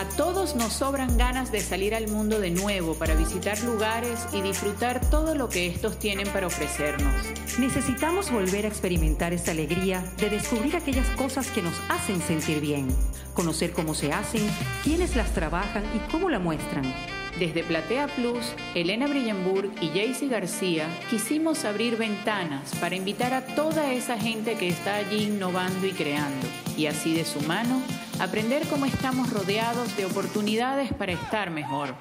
[0.00, 4.40] A todos nos sobran ganas de salir al mundo de nuevo para visitar lugares y
[4.40, 7.12] disfrutar todo lo que estos tienen para ofrecernos.
[7.58, 12.88] Necesitamos volver a experimentar esta alegría de descubrir aquellas cosas que nos hacen sentir bien,
[13.34, 14.40] conocer cómo se hacen,
[14.82, 16.94] quiénes las trabajan y cómo la muestran.
[17.38, 23.92] Desde Platea Plus, Elena Brillenburg y Jaycee García quisimos abrir ventanas para invitar a toda
[23.92, 26.46] esa gente que está allí innovando y creando,
[26.76, 27.80] y así de su mano
[28.18, 31.94] aprender cómo estamos rodeados de oportunidades para estar mejor.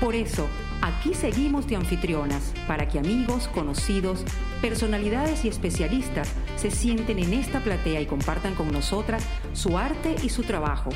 [0.00, 0.46] Por eso,
[0.80, 4.24] aquí seguimos de anfitrionas, para que amigos, conocidos,
[4.60, 10.28] personalidades y especialistas se sienten en esta platea y compartan con nosotras su arte y
[10.28, 10.90] su trabajo.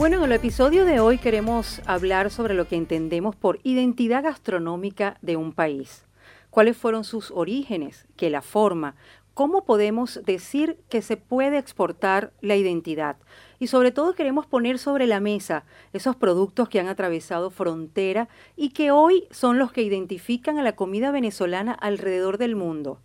[0.00, 5.18] Bueno, en el episodio de hoy queremos hablar sobre lo que entendemos por identidad gastronómica
[5.20, 6.06] de un país.
[6.48, 8.06] ¿Cuáles fueron sus orígenes?
[8.16, 8.94] ¿Qué la forma?
[9.34, 13.18] ¿Cómo podemos decir que se puede exportar la identidad?
[13.58, 18.70] Y sobre todo queremos poner sobre la mesa esos productos que han atravesado frontera y
[18.70, 23.00] que hoy son los que identifican a la comida venezolana alrededor del mundo.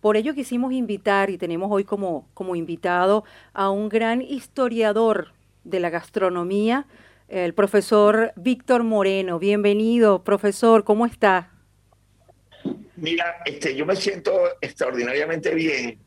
[0.00, 5.34] Por ello quisimos invitar y tenemos hoy como, como invitado a un gran historiador
[5.68, 6.86] de la gastronomía,
[7.28, 9.38] el profesor Víctor Moreno.
[9.38, 11.52] Bienvenido, profesor, ¿cómo está?
[12.96, 16.00] Mira, este, yo me siento extraordinariamente bien.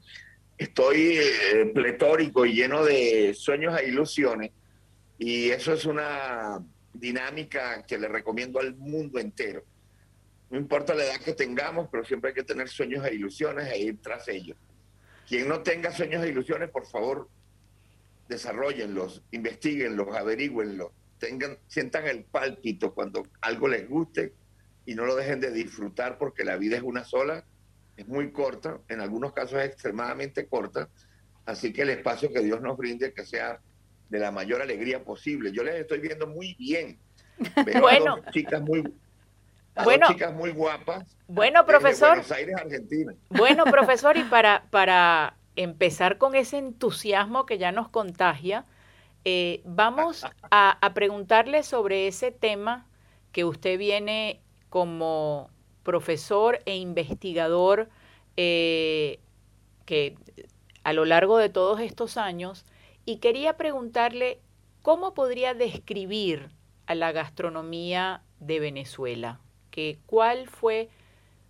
[0.57, 4.51] Estoy eh, pletórico y lleno de sueños e ilusiones.
[5.17, 6.59] Y eso es una
[6.93, 9.63] dinámica que le recomiendo al mundo entero.
[10.49, 13.79] No importa la edad que tengamos, pero siempre hay que tener sueños e ilusiones e
[13.79, 14.57] ir tras ellos.
[15.27, 17.29] Quien no tenga sueños e ilusiones, por favor,
[18.31, 24.33] desarrollenlos, investiguenlos, averigüenlos, tengan, sientan el pálpito cuando algo les guste
[24.85, 27.43] y no lo dejen de disfrutar porque la vida es una sola,
[27.97, 30.87] es muy corta, en algunos casos es extremadamente corta,
[31.45, 33.59] así que el espacio que Dios nos brinde que sea
[34.09, 35.51] de la mayor alegría posible.
[35.51, 36.97] Yo les estoy viendo muy bien.
[37.65, 38.13] Veo bueno.
[38.13, 38.83] A dos chicas muy
[39.83, 41.17] bueno, chicas muy guapas.
[41.27, 42.09] Bueno, profesor.
[42.09, 43.13] Buenos Aires, Argentina.
[43.29, 48.65] Bueno, profesor, y para, para empezar con ese entusiasmo que ya nos contagia,
[49.23, 52.87] eh, vamos a, preguntarle sobre ese tema
[53.31, 55.49] que usted viene como
[55.83, 57.89] profesor e investigador
[58.37, 59.19] eh,
[59.85, 60.15] que
[60.83, 62.65] a lo largo de todos estos años
[63.05, 64.39] y quería preguntarle
[64.81, 66.49] cómo podría describir
[66.87, 69.39] a la gastronomía de Venezuela,
[69.69, 70.89] que cuál fue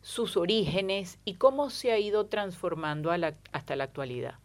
[0.01, 4.35] sus orígenes y cómo se ha ido transformando hasta la actualidad.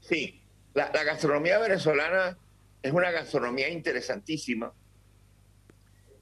[0.00, 0.42] Sí,
[0.74, 2.38] la, gastronomía venezolana
[2.82, 4.72] es una gastronomía interesantísima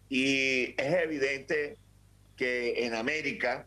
[0.08, 1.76] y es evidente
[2.36, 3.66] que en América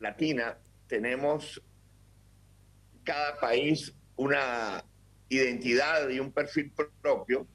[0.00, 1.62] Latina tenemos
[3.04, 4.84] cada país una
[5.28, 6.72] identidad y un perfil
[7.02, 7.46] propio.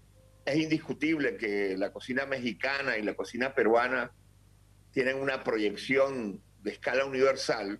[0.45, 4.11] Es indiscutible que la cocina mexicana y la cocina peruana
[4.94, 7.80] tienen una proyección de escala universal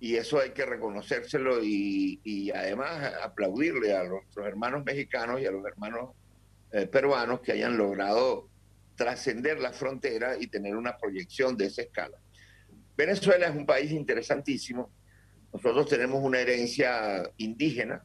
[0.00, 5.64] y eso hay que reconocérselo y, además aplaudirle a nuestros hermanos mexicanos y a los
[5.64, 6.10] hermanos
[6.72, 8.50] eh, peruanos que hayan logrado
[8.96, 12.18] trascender la frontera y tener una proyección de esa escala.
[12.96, 14.90] Venezuela es un país interesantísimo.
[15.52, 18.04] Nosotros tenemos una herencia indígena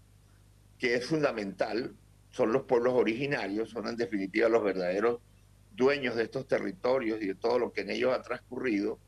[0.77, 1.95] que es fundamental.
[2.29, 5.19] Son los pueblos originarios, son en definitiva los verdaderos
[5.71, 8.99] dueños de estos territorios y de todo lo que en ellos ha transcurrido,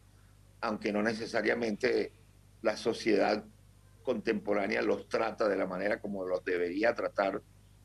[0.62, 2.14] aunque no necesariamente
[2.62, 3.44] la sociedad
[4.04, 7.42] contemporánea los trata de la manera como los debería tratar,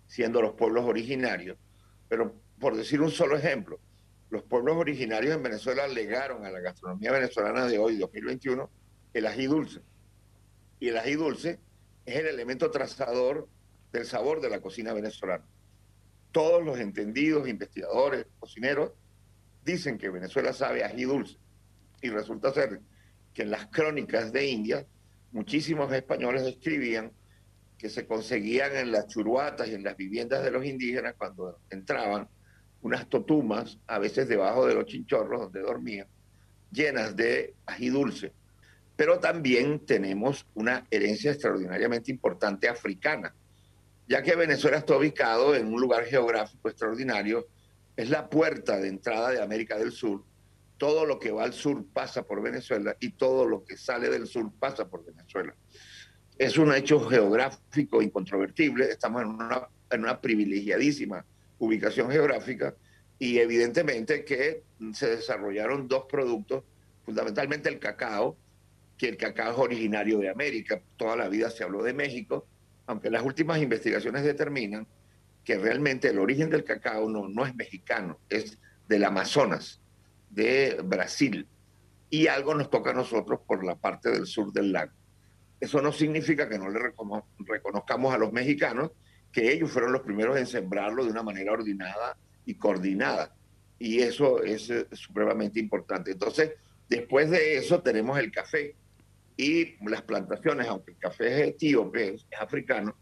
[0.07, 1.59] siendo los pueblos originarios.
[2.09, 3.81] Pero por decir un solo ejemplo,
[4.31, 8.71] los pueblos originarios en Venezuela legaron a la gastronomía venezolana de hoy, 2021,
[9.15, 9.81] el ají dulce.
[10.81, 11.59] Y el ají dulce
[12.05, 13.49] es el elemento trazador
[13.93, 15.45] del sabor de la cocina venezolana
[16.37, 18.93] todos los entendidos, investigadores, cocineros,
[19.65, 21.39] dicen que Venezuela sabe ají dulce.
[22.03, 22.83] Y resulta ser
[23.33, 24.87] que en las crónicas de India,
[25.33, 27.11] muchísimos españoles escribían
[27.79, 32.29] que se conseguían en las churuatas y en las viviendas de los indígenas cuando entraban
[32.83, 36.07] unas totumas, a veces debajo de los chinchorros donde dormían,
[36.71, 38.35] llenas de ají dulce.
[38.95, 43.35] Pero también tenemos una herencia extraordinariamente importante africana
[44.09, 47.47] ya que Venezuela está ubicado en un lugar geográfico extraordinario,
[47.97, 50.25] es la puerta de entrada de América del Sur.
[50.77, 54.27] Todo lo que va al sur pasa por Venezuela y todo lo que sale del
[54.27, 55.55] sur pasa por Venezuela.
[56.39, 61.25] Es un hecho geográfico incontrovertible, estamos en una, en una privilegiadísima
[61.59, 62.75] ubicación geográfica
[63.19, 66.65] y evidentemente que se desarrollaron dos productos
[67.07, 68.37] fundamentalmente el cacao,
[68.99, 70.83] que el cacao es originario de América.
[70.97, 72.47] Toda la vida se habló de México,
[72.87, 74.87] aunque las últimas investigaciones determinan
[75.45, 79.81] que realmente el origen del cacao no, no es mexicano, es del Amazonas,
[80.31, 81.47] de Brasil.
[82.11, 84.93] Y algo nos toca a nosotros por la parte del sur del lago.
[85.59, 86.79] Eso no significa que no le
[87.39, 88.91] reconozcamos a los mexicanos
[89.33, 93.35] que ellos fueron los primeros en sembrarlo de una manera ordenada y coordinada.
[93.79, 96.13] Y eso es eh, supremamente importante.
[96.13, 96.53] Entonces,
[96.89, 98.75] después de eso tenemos el café
[99.37, 102.97] y las plantaciones, aunque el café es etíope, es africano,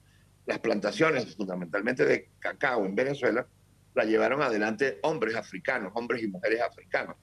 [0.46, 3.46] las plantaciones fundamentalmente de cacao en Venezuela
[3.94, 7.16] la llevaron adelante hombres africanos, hombres y mujeres africanos.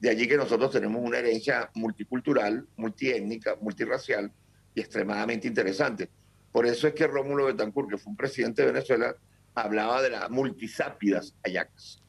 [0.00, 4.32] De allí que nosotros tenemos una herencia multicultural, multiétnica, multirracial
[4.74, 6.08] y extremadamente interesante.
[6.52, 9.14] Por eso es que Rómulo Betancourt, que fue un presidente de Venezuela,
[9.54, 12.02] hablaba de las multisápidas ayacas.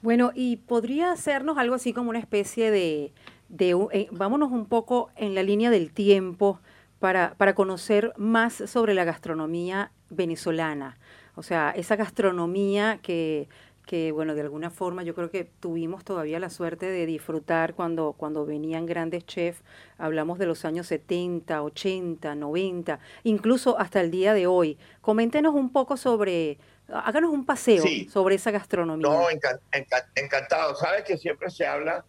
[0.00, 3.12] Bueno, y podría hacernos algo así como una especie de,
[3.48, 6.60] de eh, vámonos un poco en la línea del tiempo
[6.98, 10.98] para, para conocer más sobre la gastronomía venezolana.
[11.34, 13.48] O sea, esa gastronomía que,
[13.86, 18.12] que, bueno, de alguna forma yo creo que tuvimos todavía la suerte de disfrutar cuando,
[18.12, 19.62] cuando venían grandes chefs,
[19.96, 24.76] hablamos de los años 70, 80, 90, incluso hasta el día de hoy.
[25.00, 26.58] Coméntenos un poco sobre,
[26.88, 29.08] háganos un paseo sobre esa gastronomía.
[29.08, 30.74] No, encantado.
[30.74, 32.04] Sabes que siempre se habla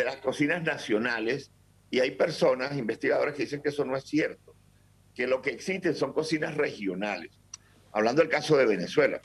[0.00, 1.50] de las cocinas nacionales
[1.90, 4.54] y hay personas, investigadores, que dicen que eso no es cierto,
[5.14, 7.40] que lo que existen son cocinas regionales
[7.92, 9.20] hablando del caso de Venezuela,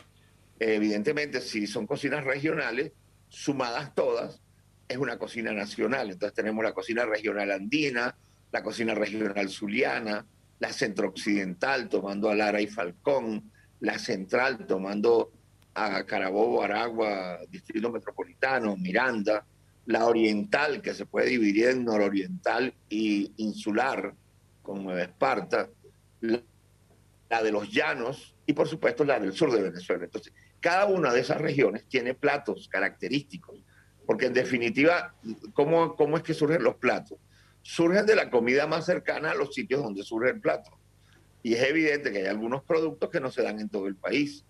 [0.60, 2.92] evidentemente si son cocinas regionales,
[3.30, 4.42] sumadas todas,
[4.88, 6.12] es una cocina nacional.
[6.12, 8.16] Entonces tenemos la cocina regional andina,
[8.52, 10.26] la cocina regional zuliana,
[10.60, 15.32] la centro-occidental tomando a Lara y Falcón, la central tomando
[15.74, 19.46] a Carabobo, Aragua, Distrito Metropolitano, Miranda,
[19.86, 24.14] la oriental que se puede dividir en nororiental y insular,
[24.62, 25.70] con Nueva Esparta,
[26.22, 30.06] la de los llanos, y por supuesto la del sur de Venezuela.
[30.06, 33.60] Entonces, cada una de esas regiones tiene platos característicos,
[34.08, 35.14] porque en definitiva,
[35.54, 37.20] ¿cómo, cómo es que surgen los platos?
[37.62, 40.80] Surgen de la comida más cercana a los sitios donde surge el plato.
[41.44, 44.44] Y es evidente que hay algunos productos que no se dan en todo el país.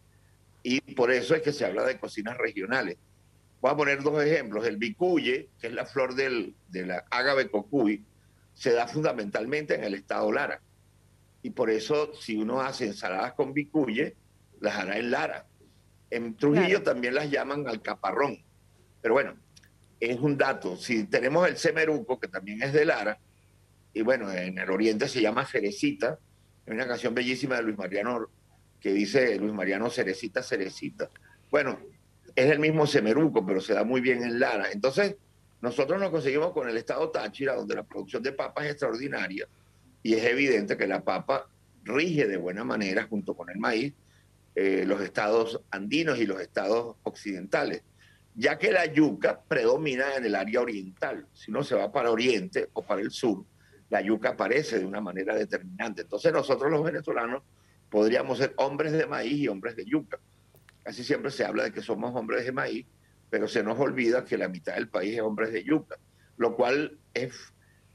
[0.64, 2.98] Y por eso es que se habla de cocinas regionales.
[3.66, 4.64] Voy a poner dos ejemplos.
[4.68, 8.06] El bicuye, que es la flor del, de la agave cocuy,
[8.54, 10.62] se da fundamentalmente en el estado Lara
[11.42, 14.16] y por eso si uno hace ensaladas con bicuye,
[14.62, 15.48] las hará en Lara.
[16.12, 18.38] En Trujillo también las llaman alcaparrón.
[19.02, 19.34] Pero bueno,
[20.00, 20.78] es un dato.
[20.78, 23.18] Si tenemos el semeruco, que también es de Lara,
[23.96, 26.20] y bueno, en el oriente se llama cerecita,
[26.68, 28.30] hay una canción bellísima de Luis Mariano
[28.80, 31.10] que dice Luis Mariano cerecita, cerecita.
[31.50, 31.80] Bueno,
[32.36, 34.72] es el mismo semeruco, pero se da muy bien en Lara.
[34.72, 35.16] Entonces,
[35.62, 39.48] nosotros nos conseguimos con el estado Táchira, donde la producción de papas es extraordinaria,
[40.04, 41.48] y es evidente que la papa
[41.84, 43.94] rige de buena manera junto con el maíz
[44.58, 47.84] eh, los estados andinos y los estados occidentales,
[48.36, 51.28] ya que la yuca predomina en el área oriental.
[51.34, 53.44] Si uno se va para oriente o para el sur,
[53.90, 56.04] la yuca aparece de una manera determinante.
[56.04, 57.44] Entonces nosotros los venezolanos
[57.90, 60.20] podríamos ser hombres de maíz y hombres de yuca.
[60.86, 62.86] Casi siempre se habla de que somos hombres de maíz,
[63.32, 65.98] pero se nos olvida que la mitad del país es hombres de yuca,
[66.38, 67.34] lo cual es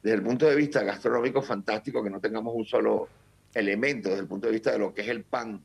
[0.02, 3.08] desde el punto de vista gastronómico fantástico que no tengamos un solo
[3.54, 5.62] elemento desde el punto de vista de lo que es el pan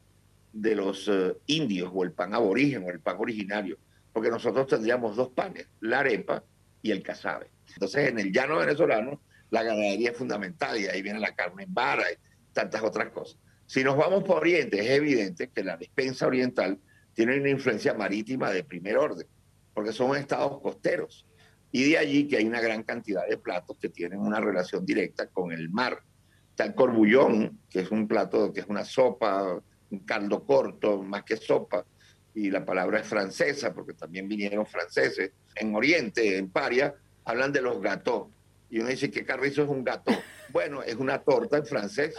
[0.53, 3.79] de los eh, indios o el pan aborigen o el pan originario,
[4.13, 6.43] porque nosotros tendríamos dos panes, la arepa
[6.83, 7.47] y el casabe.
[7.73, 9.19] Entonces en el llano venezolano
[9.50, 12.15] la ganadería es fundamental y ahí viene la carne en vara y
[12.53, 13.39] tantas otras cosas.
[13.65, 16.77] Si nos vamos por Oriente, es evidente que la despensa oriental
[17.15, 19.25] tiene una influencia marítima de primer orden,
[19.74, 21.25] porque son estados costeros.
[21.72, 25.27] Y de allí que hay una gran cantidad de platos que tienen una relación directa
[25.27, 26.03] con el mar.
[26.51, 31.24] Está el corbullón, que es un plato que es una sopa, un caldo corto, más
[31.24, 31.86] que sopa,
[32.34, 35.31] y la palabra es francesa, porque también vinieron franceses.
[35.55, 36.93] En Oriente, en Paria,
[37.24, 38.27] hablan de los gatos.
[38.69, 40.12] Y uno dice, ¿qué carrizo es un gato?
[40.51, 42.15] Bueno, es una torta en francés.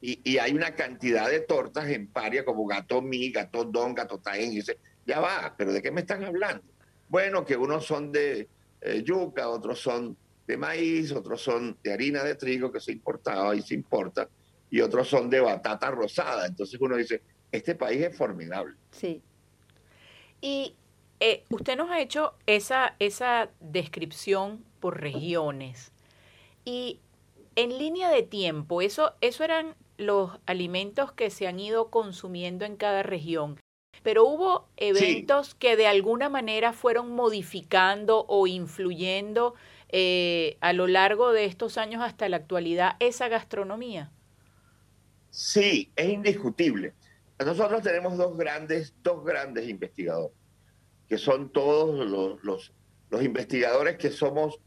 [0.00, 4.18] Y, y, hay una cantidad de tortas en Paria, como gato mi, gato don, gato
[4.18, 4.52] taen.
[4.52, 6.62] Y dice, ya va, pero ¿de qué me están hablando?
[7.08, 8.48] Bueno, que unos son de
[8.80, 13.54] eh, yuca, otros son de maíz, otros son de harina de trigo que se importaba
[13.54, 14.28] y se importa,
[14.70, 16.46] y otros son de batata rosada.
[16.46, 18.76] Entonces uno dice, este país es formidable.
[18.90, 19.22] Sí.
[20.40, 20.74] Y
[21.20, 25.92] eh, usted nos ha hecho esa, esa descripción por regiones.
[26.64, 27.00] Y
[27.56, 32.76] en línea de tiempo, eso, eso eran los alimentos que se han ido consumiendo en
[32.76, 33.60] cada región.
[34.04, 39.54] pero hubo eventos que de alguna manera fueron modificando o influyendo
[39.88, 44.12] eh, a lo largo de estos años hasta la actualidad esa gastronomía.
[45.30, 46.94] Sí, es indiscutible.
[47.44, 50.36] Nosotros tenemos dos grandes, dos grandes investigadores,
[51.08, 52.72] que son todos los,
[53.10, 54.60] los, investigadores que somos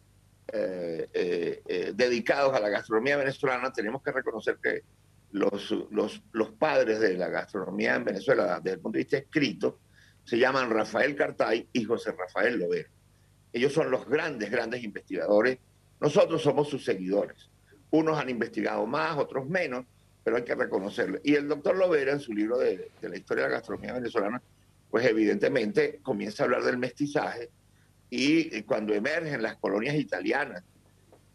[0.51, 3.71] eh, eh, dedicados a la gastronomía venezolana.
[3.71, 4.83] Tenemos que reconocer que
[5.31, 9.79] los, los, los, padres de la gastronomía en Venezuela, desde el punto de vista escrito,
[10.23, 12.89] se llaman Rafael Cartay y José Rafael Lovera.
[13.53, 15.57] Ellos son los grandes, grandes investigadores.
[16.00, 17.50] Nosotros somos sus seguidores.
[17.91, 19.85] Unos han investigado más, otros menos,
[20.23, 21.19] pero hay que reconocerlo.
[21.23, 24.41] Y el doctor Lovera, en su libro de, de la historia de la gastronomía venezolana,
[24.89, 27.50] pues evidentemente comienza a hablar del mestizaje
[28.13, 30.63] y cuando emergen las colonias italianas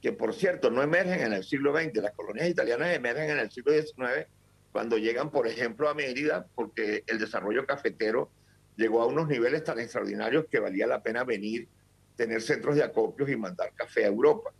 [0.06, 3.50] que por cierto no emergen en el siglo XX, las colonias italianas emergen en el
[3.50, 4.28] siglo XIX
[4.70, 8.30] cuando llegan, por ejemplo, a Mérida, porque el desarrollo cafetero
[8.76, 11.66] llegó a unos niveles tan extraordinarios que valía la pena venir,
[12.14, 14.52] tener centros de acopios y mandar café a Europa.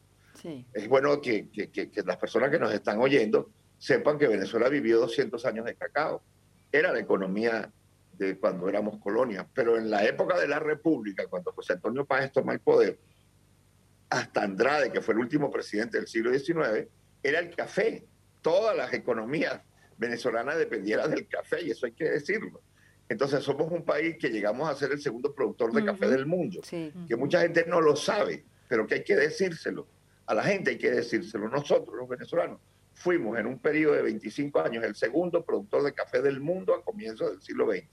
[0.73, 3.49] Es bueno que, que, las personas que nos están oyendo
[3.79, 6.25] sepan que Venezuela vivió 200 años de cacao.
[6.73, 7.71] Era la economía
[8.15, 12.33] de cuando éramos colonia, pero en la época de la República, cuando José Antonio Páez
[12.33, 12.99] toma el poder,
[14.09, 16.89] hasta Andrade, que fue el último presidente del siglo XIX,
[17.23, 18.05] era el café.
[18.43, 19.61] Todas las economías
[19.99, 22.61] venezolanas dependieran del café, y eso hay que decirlo.
[23.09, 26.61] Entonces somos un país que llegamos a ser el segundo productor de café del mundo,
[26.63, 29.87] que mucha gente no lo sabe, pero que hay que decírselo.
[30.27, 31.49] A la gente hay que decírselo.
[31.49, 32.61] Nosotros, los venezolanos,
[32.95, 36.83] fuimos en un periodo de 25 años el segundo productor de café del mundo a
[36.83, 37.87] comienzos del siglo XX.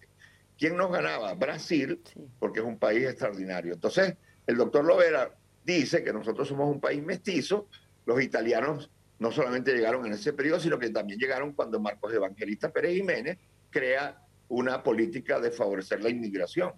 [0.58, 1.34] ¿Quién nos ganaba?
[1.36, 2.02] Brasil,
[2.40, 3.74] porque es un país extraordinario.
[3.74, 4.16] Entonces,
[4.48, 5.32] el doctor Lovera
[5.66, 7.68] dice que nosotros somos un país mestizo.
[8.06, 12.72] Los italianos no solamente llegaron en ese periodo, sino que también llegaron cuando Marcos Evangelista
[12.72, 13.38] Pérez Jiménez
[13.70, 16.74] crea una política de favorecer la inmigración.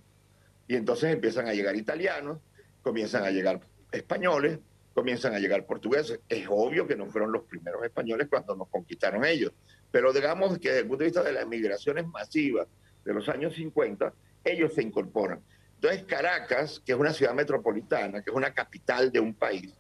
[0.68, 2.40] Y entonces empiezan a llegar italianos,
[2.82, 3.62] comienzan a llegar
[3.92, 4.60] españoles,
[4.94, 6.20] comienzan a llegar portugueses.
[6.30, 9.52] Es obvio que no fueron los primeros españoles cuando nos conquistaron ellos,
[9.92, 12.68] pero digamos que desde el punto de vista de las migraciones masivas
[13.04, 14.14] de los años 50,
[14.44, 15.42] ellos se incorporan.
[15.76, 19.74] Entonces Caracas, que es una ciudad metropolitana, que es una capital de un país,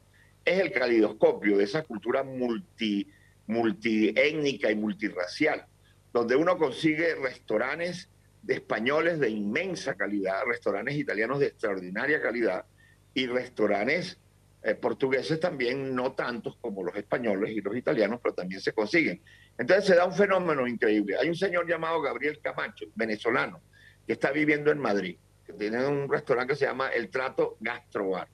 [0.43, 3.07] es el calidoscopio de esa cultura multi,
[3.47, 5.65] y multirracial,
[6.13, 8.09] donde uno consigue restaurantes
[8.43, 12.65] de españoles de inmensa calidad, restaurantes italianos de extraordinaria calidad
[13.13, 14.19] y restaurantes
[14.61, 19.21] eh, portugueses también, no tantos como los españoles y los italianos, pero también se consiguen.
[19.57, 21.17] Entonces se da un fenómeno increíble.
[21.19, 23.61] Hay un señor llamado Gabriel Camacho, venezolano,
[24.05, 28.27] que está viviendo en Madrid que tiene un restaurante que se llama El Trato Gastrobar.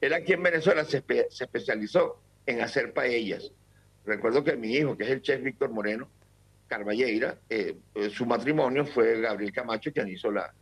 [0.00, 1.04] Él aquí en Venezuela se,
[1.40, 3.50] especializó en hacer paellas.
[4.04, 6.08] Recuerdo que mi hijo, que es el chef Víctor Moreno
[6.66, 7.76] Carballeira, eh,
[8.10, 10.52] su matrimonio fue Gabriel Camacho quien hizo la,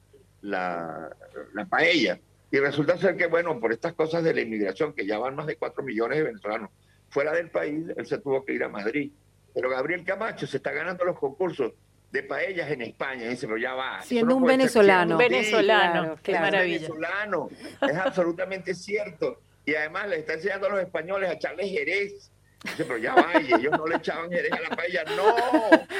[0.43, 1.11] la,
[1.55, 2.19] la, paella.
[2.51, 5.47] Y resulta ser que, bueno, por estas cosas de la inmigración, que ya van más
[5.47, 6.71] de cuatro millones de venezolanos
[7.11, 9.13] fuera del país, él se tuvo que ir a Madrid.
[9.55, 11.73] Pero Gabriel Camacho se está ganando los concursos
[12.11, 13.29] de paellas en España.
[13.29, 14.03] Dice, pero ya va.
[14.03, 15.17] Siendo un venezolano.
[15.17, 16.81] Un venezolano, qué maravilla.
[16.81, 17.49] venezolano,
[17.83, 19.41] es absolutamente cierto.
[19.65, 22.31] Y además le está enseñando a los españoles a echarle jerez.
[22.63, 25.05] Dice, pero ya va, y ellos no le echaban jerez a la paella.
[25.17, 25.35] No.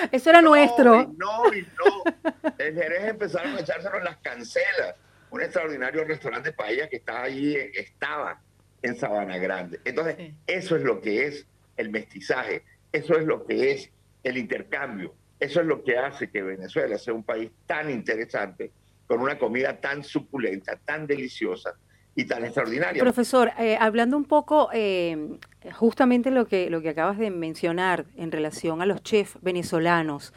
[0.13, 1.13] Eso era nuestro.
[1.17, 2.53] no, y no.
[2.59, 4.97] El jerez empezaron a echárselo en las cancelas.
[5.31, 8.41] Un extraordinario restaurante de paella que estaba allí, estaba
[8.81, 9.79] en Sabana Grande.
[9.85, 11.47] Entonces, eso es lo que es
[11.77, 12.65] el mestizaje.
[12.93, 13.91] Eso es lo que es
[14.25, 18.73] el intercambio eso es lo que hace que Venezuela sea un país tan interesante,
[19.07, 21.75] con una comida tan suculenta, tan deliciosa
[22.19, 23.01] y tan extraordinaria.
[23.01, 25.39] Profesor, eh, hablando un poco eh,
[25.75, 30.33] justamente lo que, lo que acabas de mencionar en relación a los chefs venezolanos,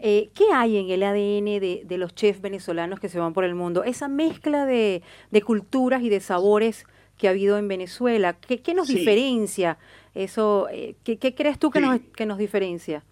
[0.00, 3.56] eh, ¿qué hay en el ADN de, los chefs venezolanos que se van por el
[3.56, 3.82] mundo?
[3.82, 5.02] Esa mezcla de,
[5.44, 6.86] culturas y de sabores
[7.18, 9.78] que ha habido en Venezuela, ¿qué, nos diferencia?
[10.14, 10.68] Eso,
[11.02, 13.02] ¿qué, crees tú que, nos, que nos diferencia?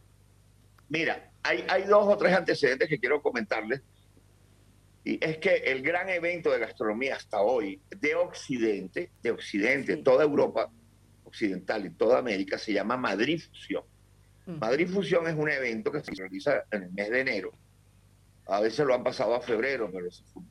[0.88, 3.82] Mira, hay, dos o tres antecedentes que quiero comentarles.
[5.04, 10.22] Y es que el gran evento de gastronomía hasta hoy de Occidente, de Occidente, toda
[10.22, 10.70] Europa
[11.24, 13.82] occidental y toda América, se llama Madrid Fusión.
[14.46, 14.58] Mm.
[14.58, 17.52] Madrid Fusión es un evento que se realiza en el mes de enero.
[18.46, 20.08] A veces lo han pasado a febrero, pero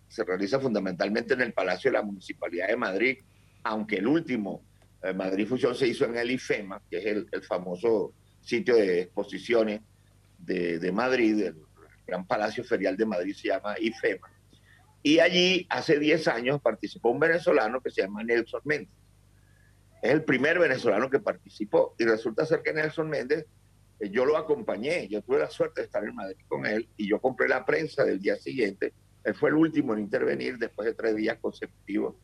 [0.07, 3.17] se, realiza fundamentalmente en el Palacio de la Municipalidad de Madrid,
[3.63, 4.63] aunque el último
[5.03, 9.81] eh, Madrid Fusión se hizo en el IFEMA, que es el famoso sitio de exposiciones
[10.45, 11.55] de, Madrid, el
[12.05, 14.29] Gran Palacio Ferial de Madrid se llama IFEMA.
[15.03, 18.93] Y allí hace 10 años participó un venezolano que se llama Nelson Méndez.
[20.01, 23.45] Es el primer venezolano que participó y resulta ser que Nelson Méndez
[23.99, 27.07] eh, yo lo acompañé, yo tuve la suerte de estar en Madrid con él y
[27.07, 28.93] yo compré la prensa del día siguiente.
[29.23, 32.15] Él fue el último en intervenir después de tres días consecutivos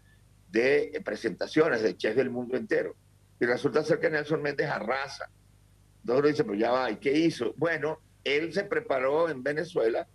[0.50, 2.96] de eh, presentaciones de chefs del mundo entero.
[3.40, 5.30] Y resulta ser que Nelson Méndez arrasa.
[6.02, 7.54] Entonces uno dice, ya va, ¿y qué hizo?
[7.58, 8.00] Bueno,
[8.36, 10.08] él se preparó en Venezuela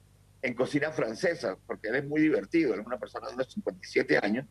[0.42, 4.18] en cocina francesa, porque él es muy divertido, él es una persona de unos 57
[4.20, 4.46] años,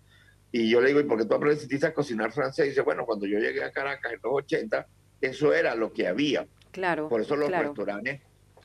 [0.52, 2.66] y yo le digo, ¿y por qué tú aprendiste a cocinar francés?
[2.66, 4.88] Y dice, bueno, cuando yo llegué a Caracas en los 80,
[5.22, 6.46] eso era lo que había.
[6.72, 7.08] Claro.
[7.08, 8.22] Por eso los restaurantes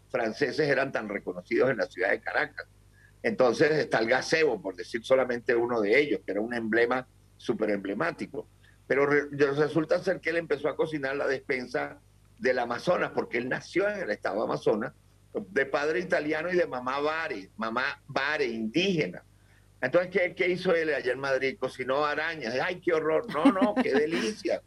[0.08, 2.66] franceses eran tan reconocidos en la ciudad de Caracas.
[3.22, 7.70] Entonces está el gazebo, por decir solamente uno de ellos, que era un emblema súper
[7.70, 8.48] emblemático.
[8.86, 12.00] Pero resulta ser que él empezó a cocinar la despensa
[12.38, 14.92] del Amazonas, porque él nació en el estado Amazonas,
[15.34, 19.22] de padre italiano y de mamá Bari, mamá Bari, indígena.
[19.80, 21.56] Entonces, ¿qué, ¿qué, hizo él allá en Madrid?
[21.58, 22.54] Cocinó arañas.
[22.62, 23.26] ¡Ay, qué horror!
[23.32, 24.62] No, no, qué delicia.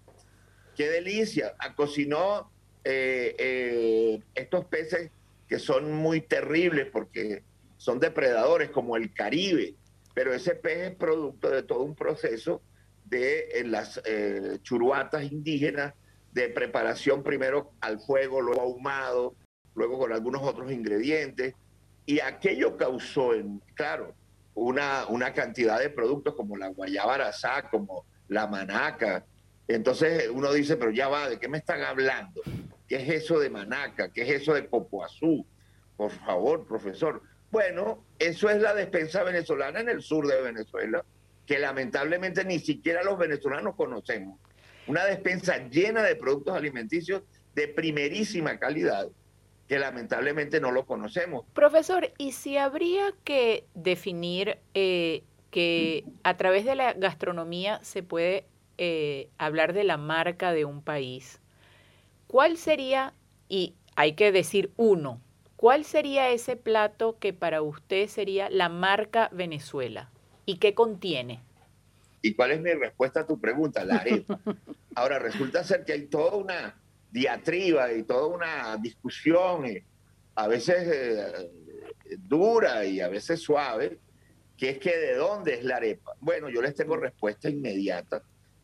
[0.76, 1.56] ¡Qué delicia!
[1.60, 2.52] Ah, cocinó
[2.84, 5.12] eh, eh, estos peces
[5.48, 7.44] que son muy terribles porque
[7.78, 9.76] son depredadores, como el Caribe.
[10.14, 12.62] Pero ese pez es producto de todo un proceso
[13.06, 15.96] de las eh, churuatas indígenas,
[16.32, 19.36] de preparación primero al fuego, luego ahumado,
[19.76, 21.56] luego con algunos otros ingredientes.
[22.06, 24.16] Y aquello causó, en, claro,
[24.56, 29.26] una, una cantidad de productos como la guayaba arazá, como la manaca.
[29.68, 32.42] Entonces uno dice, pero ya va, ¿de qué me están hablando?
[32.88, 34.12] ¿Qué es eso de manaca?
[34.12, 35.46] ¿Qué es eso de copoazú?
[35.96, 37.22] Por favor, profesor.
[37.52, 41.04] Bueno, eso es la despensa venezolana en el sur de Venezuela
[41.50, 44.40] que lamentablemente ni siquiera los venezolanos conocemos.
[44.90, 47.22] Una despensa llena de productos alimenticios
[47.54, 49.08] de primerísima calidad
[49.68, 51.46] que lamentablemente no lo conocemos.
[51.54, 58.46] Profesor, ¿y si habría que definir eh, que a través de la gastronomía se puede
[58.80, 61.40] eh, hablar de la marca de un país?
[62.26, 63.14] ¿Cuál sería,
[63.48, 65.22] y hay que decir uno,
[65.56, 70.10] cuál sería ese plato que para usted sería la marca Venezuela?
[70.48, 71.42] ¿Y qué contiene?
[72.22, 73.84] ¿Y cuál es mi respuesta a tu pregunta?
[73.86, 74.40] La arepa.
[74.96, 76.76] Ahora, resulta ser que hay toda una
[77.12, 79.84] diatriba y toda una discusión, eh,
[80.36, 81.52] a veces eh,
[82.18, 84.00] dura y a veces suave,
[84.58, 86.14] que es que de dónde es la arepa.
[86.20, 88.22] Bueno, yo les tengo respuesta inmediata,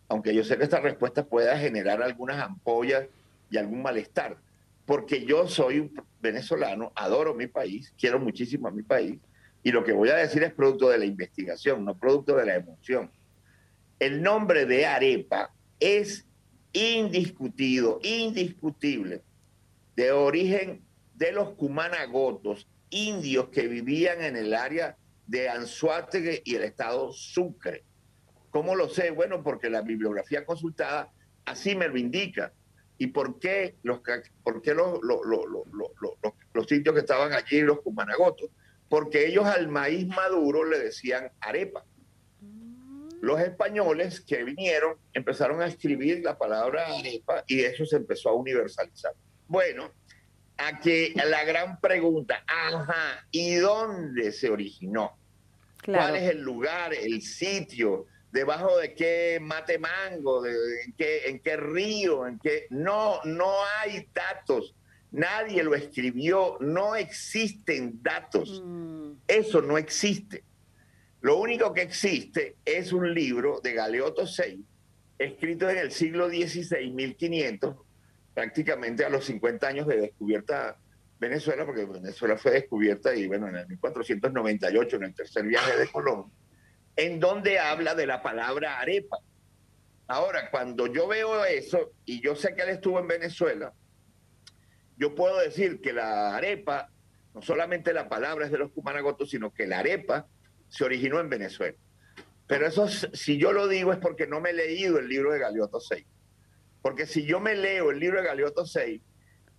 [0.10, 3.08] aunque yo sé que esta respuesta pueda generar algunas ampollas
[3.50, 4.38] y algún malestar,
[4.86, 9.20] porque yo soy un venezolano, adoro mi país, quiero muchísimo a mi país,
[9.64, 12.56] y lo que voy a decir es producto de la investigación, no producto de la
[12.56, 13.10] emoción.
[14.00, 16.26] El nombre de arepa es
[16.74, 19.24] indiscutido, indiscutible,
[19.96, 20.82] de origen
[21.14, 27.84] de los cumanagotos, indios que vivían en el área de Anzuategui y el estado Sucre.
[28.52, 29.12] ¿Cómo lo sé?
[29.12, 31.12] Bueno, porque la bibliografía consultada
[31.46, 32.54] así me lo indica.
[32.98, 34.02] ¿Y por qué los,
[34.44, 35.20] por qué los, los,
[36.54, 38.50] los sitios que estaban allí, los cumanagotos?
[38.90, 41.86] porque ellos al maíz maduro le decían arepa.
[43.26, 48.34] Los españoles que vinieron empezaron a escribir la palabra arepa y eso se empezó a
[48.34, 49.14] universalizar.
[49.48, 49.92] Bueno,
[50.58, 55.18] aquí la gran pregunta, ajá, ¿y dónde se originó?
[55.84, 58.06] ¿Cuál es el lugar, el sitio?
[58.32, 60.46] ¿Debajo de qué mate mango?
[60.46, 62.28] en, qué, ¿En qué río?
[62.28, 62.68] ¿En qué?
[62.70, 64.76] No, no hay datos
[65.16, 68.62] Nadie lo escribió, no existen datos.
[68.62, 69.14] Mm.
[69.26, 70.44] Eso no existe.
[71.26, 74.60] Lo único que existe es un libro de Galeotto 6,
[75.18, 77.78] escrito en el siglo XVI, 1500,
[78.32, 80.78] prácticamente a los 50 años de descubierta
[81.20, 85.88] Venezuela, porque Venezuela fue descubierta y bueno, en el 1498, en el tercer viaje de
[85.88, 86.32] Colón,
[86.96, 89.18] en donde habla de la palabra arepa.
[90.06, 93.74] Ahora, cuando yo veo eso, y yo sé que él estuvo en Venezuela,
[94.96, 96.92] yo puedo decir que la arepa,
[97.34, 100.28] no solamente la palabra es de los cumanagotos, sino que la arepa
[100.76, 101.78] se originó en Venezuela.
[102.48, 105.40] Pero eso, si yo lo digo, es porque no me he leído el libro de
[105.40, 106.06] Galeotto 6.
[106.82, 109.02] Porque si yo me leo el libro de Galeotto 6,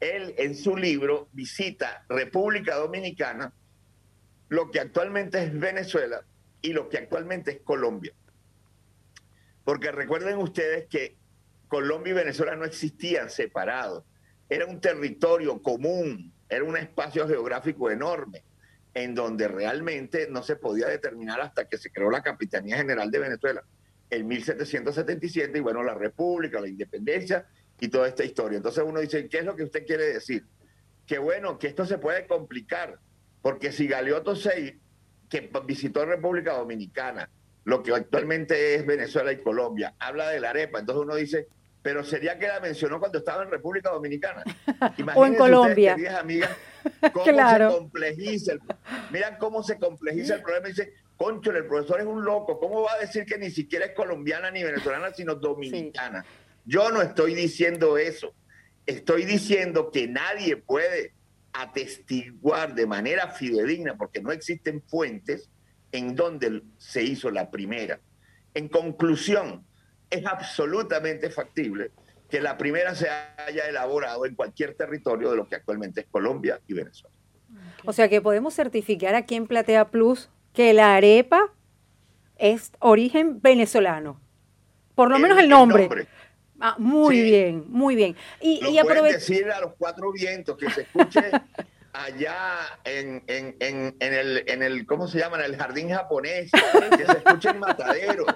[0.00, 3.54] él en su libro visita República Dominicana,
[4.50, 6.22] lo que actualmente es Venezuela
[6.60, 8.12] y lo que actualmente es Colombia.
[9.64, 11.16] Porque recuerden ustedes que
[11.66, 14.04] Colombia y Venezuela no existían separados
[14.48, 18.44] era un territorio común, era un espacio geográfico enorme,
[18.96, 23.18] en donde realmente no se podía determinar hasta que se creó la Capitanía General de
[23.18, 23.62] Venezuela
[24.08, 27.46] en 1777 y bueno, la República, la Independencia
[27.78, 28.56] y toda esta historia.
[28.56, 30.46] Entonces uno dice, ¿qué es lo que usted quiere decir?
[31.06, 32.98] Que bueno, que esto se puede complicar,
[33.42, 34.72] porque si Galeotto 6,
[35.28, 37.28] que visitó República Dominicana,
[37.64, 41.48] lo que actualmente es Venezuela y Colombia, habla de la arepa, entonces uno dice,
[41.82, 44.42] pero sería que la mencionó cuando estaba en República Dominicana.
[45.14, 45.96] o en Colombia.
[45.96, 46.50] Ustedes, amigas,
[47.12, 47.70] cómo claro.
[47.70, 48.60] se complejiza el,
[49.10, 50.68] miran cómo se complejiza el problema.
[50.68, 52.58] Dice, concho, el profesor es un loco.
[52.58, 56.24] ¿Cómo va a decir que ni siquiera es colombiana ni venezolana, sino dominicana?
[56.64, 58.34] Yo no estoy diciendo eso.
[58.86, 61.12] Estoy diciendo que nadie puede
[61.52, 65.48] atestiguar de manera fidedigna, porque no existen fuentes
[65.92, 68.00] en donde se hizo la primera.
[68.54, 69.64] En conclusión,
[70.10, 71.90] es absolutamente factible
[72.28, 76.60] que la primera se haya elaborado en cualquier territorio de lo que actualmente es Colombia
[76.66, 77.14] y Venezuela.
[77.84, 81.52] O sea que podemos certificar aquí en Platea Plus que la arepa
[82.36, 84.20] es origen venezolano.
[84.94, 85.88] Por lo menos el nombre.
[86.58, 88.16] Ah, muy bien, muy bien.
[88.40, 91.20] Y, y decir a los cuatro vientos que se escuche
[92.04, 95.38] allá en, en, en, en, el, en el, ¿cómo se llama?
[95.38, 96.50] En el jardín japonés,
[96.96, 98.26] que se escuche en Matadero.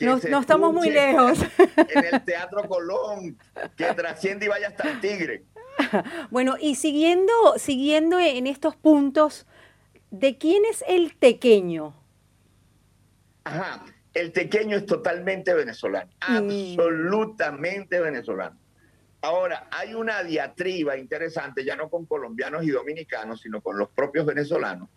[0.00, 1.38] No, no estamos muy lejos.
[1.58, 3.38] En el Teatro Colón,
[3.76, 5.44] que trasciende y vaya hasta el Tigre.
[6.30, 9.46] Bueno, y siguiendo, siguiendo en estos puntos,
[10.10, 11.94] ¿de quién es el tequeño?
[13.44, 18.58] Ajá, el tequeño es totalmente venezolano, absolutamente venezolano.
[19.20, 24.24] Ahora, hay una diatriba interesante, ya no con colombianos y dominicanos, sino con los propios
[24.24, 24.88] venezolanos,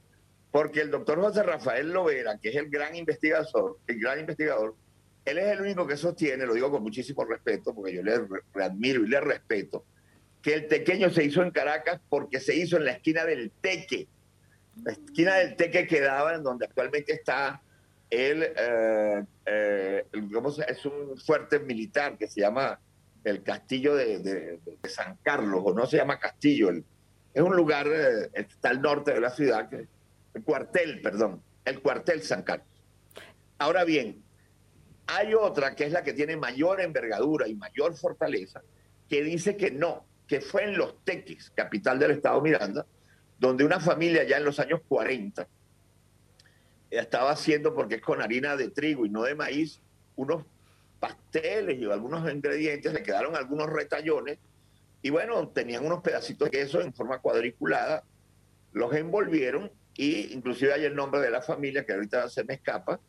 [0.51, 4.75] porque el doctor José Rafael Lovera, que es el gran investigador, el gran investigador,
[5.25, 8.13] él es el único que sostiene, lo digo con muchísimo respeto, porque yo le,
[8.63, 9.85] admiro y le respeto,
[10.41, 14.07] que el tequeño se hizo en Caracas porque se hizo en la esquina del Teque,
[14.83, 17.61] la esquina del Teque quedaba en donde actualmente está
[18.09, 20.05] el, eh, eh,
[20.67, 22.79] es un fuerte militar que se llama
[23.23, 26.71] el castillo de, San Carlos, o no se llama castillo,
[27.33, 29.87] es un lugar, eh, está al norte de la ciudad, que,
[30.33, 32.67] el cuartel, perdón, el cuartel San Carlos.
[33.57, 34.23] Ahora bien,
[35.07, 38.61] hay otra que es la que tiene mayor envergadura y mayor fortaleza,
[39.09, 42.85] que dice que no, que fue en Los Teques, capital del estado Miranda,
[43.39, 45.47] donde una familia ya en los años 40
[46.89, 49.81] estaba haciendo, porque es con harina de trigo y no de maíz,
[50.15, 50.45] unos
[51.01, 54.37] pasteles y algunos ingredientes, le quedaron algunos retallones
[55.01, 58.03] y bueno, tenían unos pedacitos de queso en forma cuadriculada,
[58.71, 62.99] los envolvieron y inclusive hay el nombre de la familia que ahorita se me escapa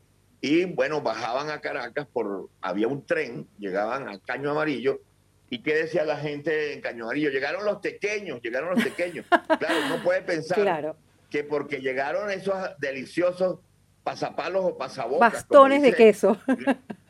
[0.40, 5.00] y bueno, bajaban a Caracas por, había un tren, llegaban a Caño Amarillo
[5.50, 9.26] y qué decía la gente en Caño Amarillo, llegaron los pequeños, llegaron los pequeños.
[9.58, 10.96] claro, no puede pensar
[11.28, 13.58] que porque llegaron esos deliciosos
[14.02, 15.32] pasapalos o pasabocas.
[15.32, 16.38] Bastones de queso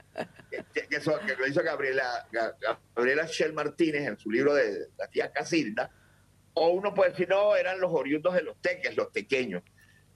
[0.72, 2.26] que, lo hizo Gabriela,
[2.94, 5.90] Gabriela Shell Martínez en su libro de La tía Casilda,
[6.54, 9.62] o uno puede decir, no, eran los oriundos de los teques, los pequeños.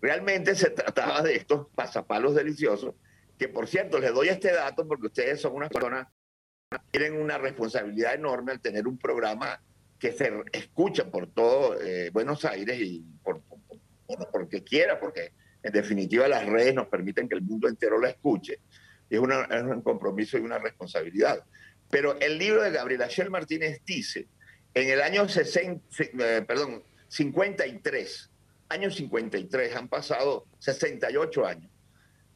[0.01, 2.95] Realmente se trataba de estos pasapalos deliciosos,
[3.39, 6.09] que por cierto, les doy este dato porque ustedes son unas personas
[6.71, 9.63] que tienen una responsabilidad enorme al tener un programa
[9.99, 15.73] que se escucha por todo eh, Buenos Aires y por, por, porque quiera, porque en
[15.73, 18.61] definitiva las redes nos permiten que el mundo entero la escuche
[19.11, 21.45] es, un compromiso y una responsabilidad.
[21.91, 24.27] Pero el libro de Gabriela Shell Martínez dice,
[24.75, 28.31] en el año 60, eh, perdón, 53,
[28.69, 31.71] año 53, han pasado 68 años,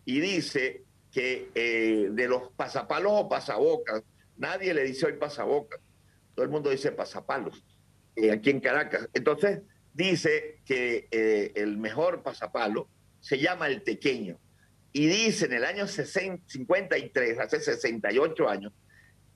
[0.04, 4.02] y dice que eh, de los pasapalos o pasabocas,
[4.36, 5.80] nadie le dice hoy pasabocas,
[6.34, 7.64] todo el mundo dice pasapalos,
[8.14, 9.08] eh, aquí en Caracas.
[9.12, 11.08] Entonces dice que
[11.56, 14.38] el mejor pasapalo se llama el tequeño
[14.92, 18.72] y dice en el año 53, hace 68 años,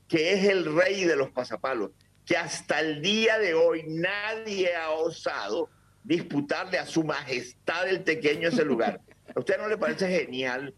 [0.08, 1.92] que es el rey de los pasapalos,
[2.26, 5.68] que hasta el día de hoy nadie ha osado
[6.02, 9.00] disputarle a su majestad el pequeño ese lugar.
[9.34, 10.74] ¿A usted no le parece genial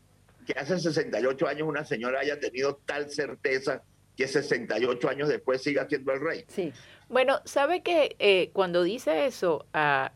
[0.46, 3.82] que hace 68 años una señora haya tenido tal certeza
[4.16, 6.44] que 68 años después siga siendo el rey?
[6.48, 6.72] Sí.
[7.08, 10.12] Bueno, sabe que eh, cuando dice eso, ah,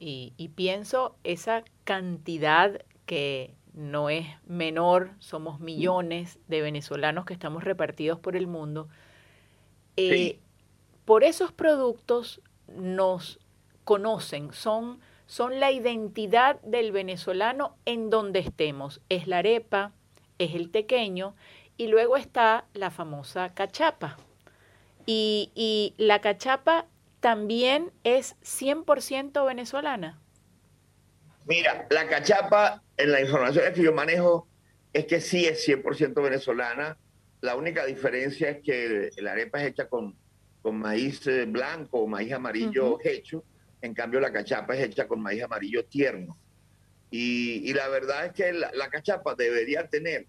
[0.00, 8.18] y pienso esa cantidad que no es menor, somos millones de venezolanos que estamos repartidos
[8.18, 8.88] por el mundo.
[9.96, 10.40] Eh,
[11.04, 13.38] por esos productos nos
[13.84, 19.00] conocen, son, son la identidad del venezolano en donde estemos.
[19.08, 19.92] Es la arepa,
[20.38, 21.36] es el tequeño
[21.76, 24.16] y luego está la famosa cachapa.
[25.06, 26.86] Y, y la cachapa
[27.20, 30.18] también es 100% venezolana.
[31.46, 34.48] Mira, la cachapa, en la información que yo manejo,
[34.92, 36.98] es que sí es 100% venezolana.
[37.40, 40.16] La única diferencia es que la arepa es hecha con,
[40.60, 43.44] con maíz eh, blanco o maíz amarillo hecho.
[43.80, 46.36] En cambio, la cachapa es hecha con maíz amarillo tierno.
[47.10, 50.26] Y, la verdad es que la, cachapa debería tener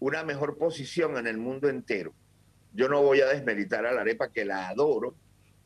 [0.00, 2.12] una mejor posición en el mundo entero.
[2.74, 5.14] yo no voy a desmeritar a la arepa, que la adoro,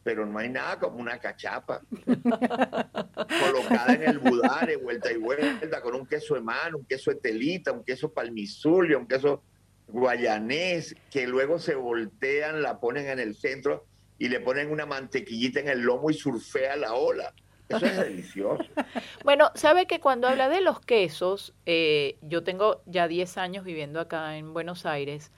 [0.02, 5.94] pero no hay nada como una cachapa colocada en el budare, vuelta y vuelta, con
[5.94, 9.42] un queso de mano, un queso de telita, un queso palmizulia, un queso
[9.88, 13.86] guayanés, que luego se voltean, la ponen en el centro
[14.18, 17.32] y le ponen una mantequillita en el lomo y surfea la ola.
[17.68, 18.64] Eso es delicioso.
[19.24, 24.00] Bueno, sabe que cuando habla de los quesos, eh, yo tengo ya 10 años viviendo
[24.00, 25.30] acá en Buenos Aires.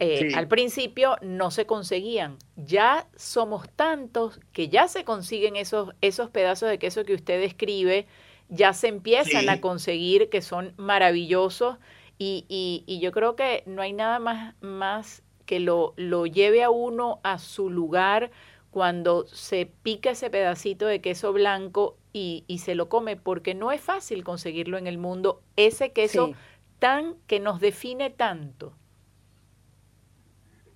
[0.00, 2.36] Eh, al principio no se conseguían.
[2.56, 8.06] Ya somos tantos que ya se consiguen esos, esos pedazos de queso que usted describe,
[8.48, 11.78] ya se empiezan a conseguir, que son maravillosos.
[12.16, 16.62] Y, y, y, yo creo que no hay nada más, más que lo, lo lleve
[16.64, 18.30] a uno a su lugar
[18.70, 23.72] cuando se pica ese pedacito de queso blanco y, y, se lo come, porque no
[23.72, 26.32] es fácil conseguirlo en el mundo, ese queso
[26.78, 28.77] tan que nos define tanto.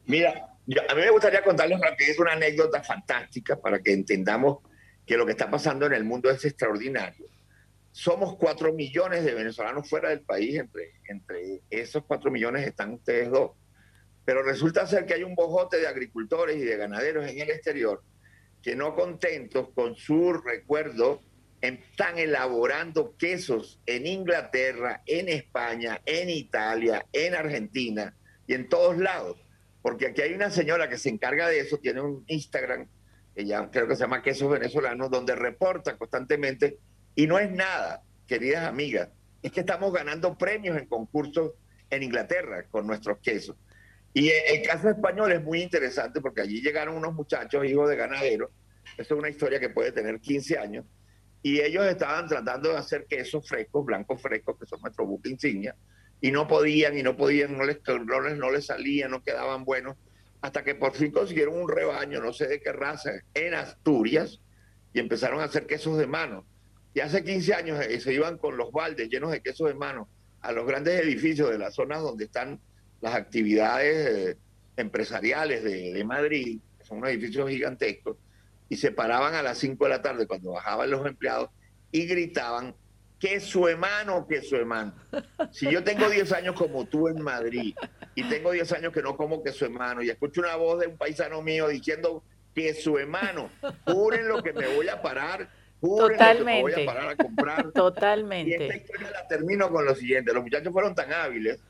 [0.07, 0.31] Mira,
[0.89, 4.59] a mí me gustaría contarles es una anécdota fantástica para que entendamos
[5.07, 7.27] que lo que está pasando en el mundo es extraordinario.
[7.91, 10.63] Somos cuatro millones de venezolanos fuera del país,
[11.09, 13.53] entre esos cuatro millones están ustedes dos.
[14.25, 18.03] Pero resulta ser que hay un bojote de agricultores y de ganaderos en el exterior
[18.63, 21.21] que no contentos con su recuerdo
[21.61, 29.37] están elaborando quesos en Inglaterra, en España, en Italia, en Argentina y en todos lados.
[29.83, 32.89] Porque aquí hay una señora que se encarga de eso, tiene un Instagram,
[33.35, 36.79] ella creo que se llama Quesos Venezolanos, donde reporta constantemente
[37.15, 39.09] y no es nada, queridas amigas,
[39.43, 41.53] es que estamos ganando premios en concursos
[41.91, 43.57] en Inglaterra con nuestros quesos.
[44.15, 48.51] Y el caso español es muy interesante porque allí llegaron unos muchachos, hijos de ganaderos,
[48.97, 50.85] eso es una historia que puede tener 15 años,
[51.43, 55.75] y ellos estaban tratando de hacer quesos frescos, blancos frescos, que son nuestro buque insignia,
[56.23, 59.97] y no podían, y no podían, no les, no les salían, no quedaban buenos,
[60.41, 64.41] hasta que por fin consiguieron un rebaño, no sé de qué raza, en Asturias,
[64.95, 66.47] y empezaron a hacer quesos de mano.
[66.95, 70.09] Y hace 15 años eh, se iban con los baldes llenos de quesos de mano
[70.41, 72.61] a los grandes edificios de las zonas donde están
[73.01, 74.37] las actividades eh,
[74.77, 78.17] empresariales de, Madrid, que son unos edificios gigantescos,
[78.69, 81.51] y se paraban a las 5 de la tarde cuando bajaban los empleados
[81.91, 82.75] y gritaban,
[83.23, 84.93] que su hermano, que su hermano.
[85.53, 87.73] Si yo tengo 10 años como tú en Madrid
[88.17, 90.89] y tengo 10 años que no como que su hermano y escucho una voz de
[90.89, 93.49] un paisano mío diciendo que su hermano,
[93.87, 95.49] juren lo que me voy a parar,
[95.81, 96.63] juren Totalmente.
[96.63, 97.71] lo que me voy a parar a comprar.
[97.71, 98.51] Totalmente.
[98.51, 101.61] Y esta historia la termino con lo siguiente, los muchachos fueron tan hábiles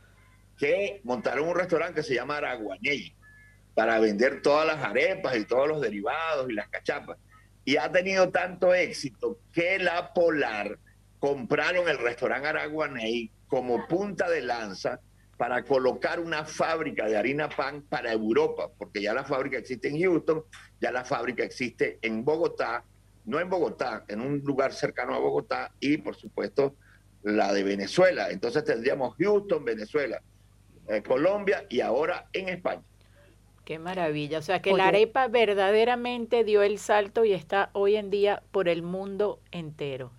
[0.56, 3.14] que montaron un restaurante que se llama Araguaney
[3.74, 7.18] para vender todas las arepas y todos los derivados y las cachapas.
[7.66, 10.78] Y ha tenido tanto éxito que la Polar
[11.22, 14.98] compraron el restaurante Araguaney como punta de lanza
[15.36, 20.00] para colocar una fábrica de harina pan para Europa, porque ya la fábrica existe en
[20.02, 20.42] Houston,
[20.80, 22.82] ya la fábrica existe en Bogotá,
[23.24, 26.74] no en Bogotá, en un lugar cercano a Bogotá y por supuesto
[27.22, 28.30] la de Venezuela.
[28.30, 30.20] Entonces tendríamos Houston, Venezuela,
[30.88, 32.82] eh, Colombia y ahora en España.
[33.64, 34.38] Qué maravilla.
[34.38, 38.68] O sea que la arepa verdaderamente dio el salto y está hoy en día por
[38.68, 40.10] el mundo entero.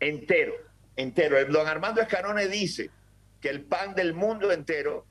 [0.00, 0.54] Entero,
[0.96, 1.38] entero.
[1.38, 2.90] El don Armando Escanone dice
[3.40, 5.06] que el pan del mundo entero,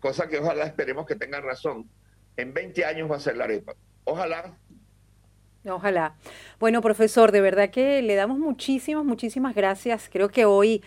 [0.00, 1.88] cosa que ojalá esperemos que tengan razón,
[2.36, 3.74] en 20 años va a ser la arepa.
[4.04, 4.56] Ojalá
[5.70, 6.14] Ojalá.
[6.60, 10.10] Bueno, profesor, de verdad que le damos muchísimas, muchísimas gracias.
[10.12, 10.82] Creo que hoy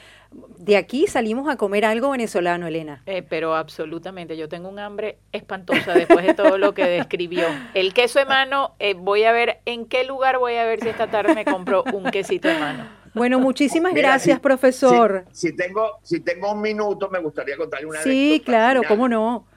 [0.60, 3.02] de aquí salimos a comer algo venezolano, Elena.
[3.08, 7.48] Eh, pero absolutamente, yo tengo un hambre espantosa después de todo lo que describió.
[7.74, 10.90] El queso de mano, eh, voy a ver en qué lugar voy a ver si
[10.90, 12.97] esta tarde me compro un quesito de mano.
[13.18, 15.26] Bueno, muchísimas gracias, profesor.
[15.32, 19.48] Si, tengo, si tengo un minuto, me gustaría contarle una Sí, claro, cómo no.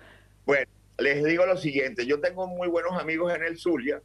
[0.45, 0.67] Bueno,
[0.99, 4.03] les digo lo siguiente, yo tengo muy buenos amigos en el Zulia,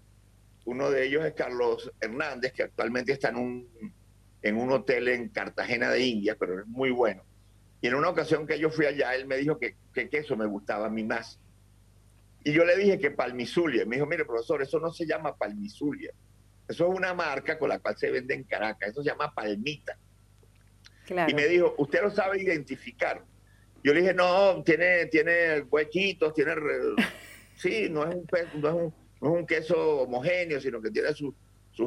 [0.65, 3.93] uno de ellos es Carlos Hernández, que actualmente está en un,
[4.41, 7.23] en un hotel en Cartagena de India, pero es muy bueno.
[7.81, 10.47] Y en una ocasión que yo fui allá, él me dijo que, que queso me
[10.47, 11.39] gustaba a mí más.
[12.43, 13.85] Y yo le dije que palmizulia.
[13.85, 16.11] Me dijo, mire, profesor, eso no se llama palmizulia.
[16.67, 18.89] Eso es una marca con la cual se vende en Caracas.
[18.89, 19.97] Eso se llama palmita.
[21.07, 23.23] Y me dijo, ¿usted lo sabe identificar?
[23.83, 26.55] Yo le dije, no, tiene, tiene huequitos, tiene...
[27.57, 28.27] Sí, no es un,
[28.61, 31.33] no es un no es un queso homogéneo, sino que tiene sus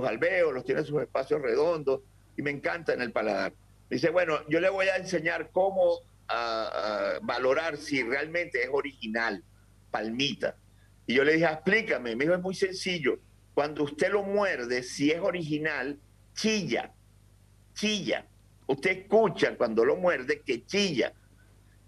[0.04, 2.00] alveolos, tiene sus espacios redondos
[2.36, 3.52] y me encanta en el paladar.
[3.88, 6.00] Dice, bueno, yo le voy a enseñar cómo
[7.22, 9.42] valorar si realmente es original,
[9.90, 10.56] palmita.
[11.06, 12.14] Y yo le dije, explícame.
[12.16, 13.18] Me dijo, es muy sencillo.
[13.58, 15.98] Cuando usted lo muerde, si es original,
[16.32, 16.92] chilla,
[17.74, 18.24] chilla.
[18.68, 21.12] Usted escucha cuando lo muerde que chilla.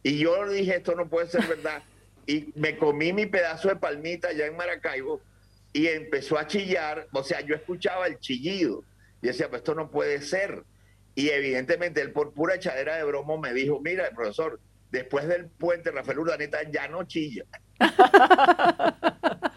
[0.03, 1.81] Y yo dije, esto no puede ser verdad
[2.27, 5.21] y me comí mi pedazo de palmita allá en Maracaibo
[5.73, 8.83] y empezó a chillar, o sea, yo escuchaba el chillido
[9.23, 10.65] y decía, pues esto no puede ser.
[11.15, 14.59] Y evidentemente él por pura echadera de bromo me dijo, mira, profesor,
[14.91, 17.45] después del puente Rafael Urdaneta ya no chilla.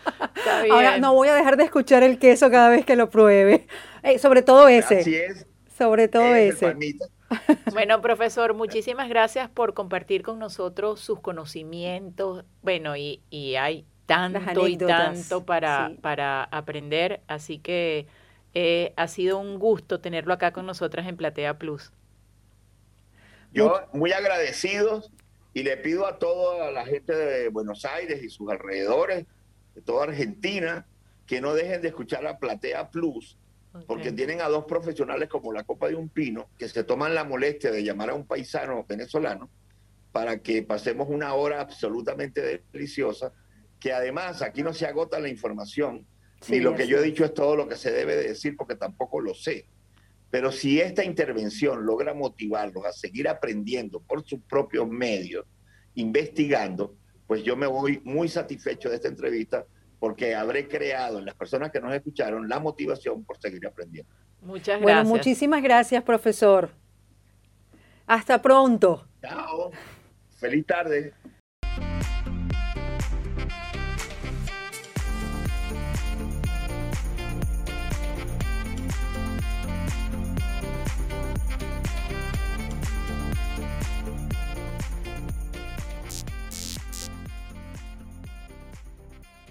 [0.71, 3.67] Ahora no voy a dejar de escuchar el queso cada vez que lo pruebe.
[4.05, 4.99] Eh, sobre todo ese.
[4.99, 5.47] Así es.
[5.77, 6.75] Sobre todo ese.
[7.71, 12.43] Bueno, profesor, muchísimas gracias por compartir con nosotros sus conocimientos.
[12.61, 18.07] Bueno, y, y hay tanto y tanto para, para aprender, así que
[18.53, 21.91] eh, ha sido un gusto tenerlo acá con nosotras en Platea Plus.
[23.51, 25.03] Yo muy agradecido
[25.53, 29.25] y le pido a toda la gente de Buenos Aires y sus alrededores,
[29.75, 30.88] de toda Argentina,
[31.25, 33.38] que no dejen de escuchar a Platea Plus,
[33.88, 37.23] porque tienen a dos profesionales como la Copa de un Pino, que se toman la
[37.23, 39.49] molestia de llamar a un paisano venezolano
[40.12, 43.33] para que pasemos una hora absolutamente deliciosa,
[43.79, 46.05] que además aquí no se agota la información,
[46.47, 48.75] y lo que yo he dicho es todo lo que se debe de decir porque
[48.75, 49.65] tampoco lo sé.
[50.29, 55.45] Pero si esta intervención logra motivarlos a seguir aprendiendo por sus propios medios,
[55.95, 56.95] investigando,
[57.27, 59.65] pues yo me voy muy satisfecho de esta entrevista
[59.99, 64.12] porque habré creado en las personas que nos escucharon la motivación por seguir aprendiendo.
[64.41, 64.81] Muchas gracias.
[64.81, 66.71] Bueno, muchísimas gracias, profesor.
[68.05, 69.07] Hasta pronto.
[69.21, 69.71] Chao.
[70.38, 71.13] Feliz tarde.